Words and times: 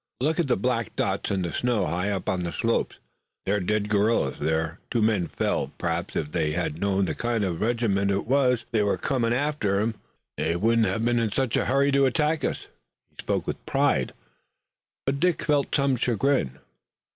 Look 0.19 0.39
at 0.39 0.47
the 0.47 0.57
black 0.57 0.95
dots 0.95 1.29
in 1.29 1.43
the 1.43 1.51
snow 1.53 1.85
high 1.85 2.09
up 2.09 2.27
on 2.27 2.41
the 2.41 2.51
slopes. 2.51 2.95
Those 3.45 3.57
are 3.57 3.59
dead 3.59 3.87
guerrillas. 3.87 4.39
There, 4.39 4.79
two 4.89 5.03
men 5.03 5.27
fell! 5.27 5.73
Perhaps 5.77 6.15
if 6.15 6.31
they 6.31 6.53
had 6.53 6.79
known 6.81 7.05
the 7.05 7.13
kind 7.13 7.43
of 7.43 7.61
regiment 7.61 8.09
it 8.09 8.25
was 8.25 8.65
they 8.71 8.81
were 8.81 8.97
coming 8.97 9.31
after 9.31 9.93
they 10.37 10.55
wouldn't 10.55 10.87
have 10.87 11.05
been 11.05 11.19
in 11.19 11.31
such 11.31 11.55
a 11.55 11.65
hurry 11.65 11.91
to 11.91 12.07
attack 12.07 12.43
us." 12.43 12.67
He 13.11 13.17
spoke 13.19 13.45
with 13.45 13.63
pride, 13.67 14.15
but 15.05 15.19
Dick 15.19 15.43
felt 15.43 15.67
some 15.75 15.95
chagrin. 15.97 16.57